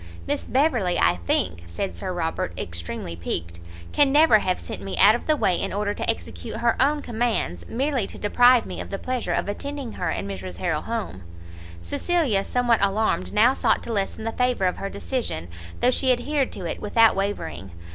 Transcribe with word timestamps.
"Miss 0.25 0.47
Beverley, 0.47 0.97
I 0.97 1.17
think," 1.27 1.61
said 1.67 1.95
Sir 1.95 2.11
Robert, 2.11 2.57
extremely 2.57 3.15
piqued, 3.15 3.59
"can 3.91 4.11
never 4.11 4.39
have 4.39 4.59
sent 4.59 4.81
me 4.81 4.97
out 4.97 5.13
of 5.13 5.27
the 5.27 5.35
way 5.37 5.61
in 5.61 5.71
order 5.71 5.93
to 5.93 6.09
execute 6.09 6.57
her 6.57 6.75
own 6.81 7.03
commands, 7.03 7.67
merely 7.67 8.07
to 8.07 8.17
deprive 8.17 8.65
me 8.65 8.81
of 8.81 8.89
the 8.89 8.97
pleasure 8.97 9.31
of 9.31 9.47
attending 9.47 9.91
her 9.91 10.09
and 10.09 10.27
Mrs 10.27 10.57
Harrel 10.57 10.81
home." 10.81 11.21
Cecilia, 11.83 12.43
somewhat 12.43 12.79
alarmed, 12.83 13.31
now 13.31 13.53
sought 13.53 13.83
to 13.83 13.93
lessen 13.93 14.23
the 14.23 14.31
favour 14.31 14.65
of 14.65 14.77
her 14.77 14.89
decision, 14.89 15.47
though 15.81 15.91
she 15.91 16.11
adhered 16.11 16.51
to 16.53 16.65
it 16.65 16.81
without 16.81 17.15
wavering. 17.15 17.69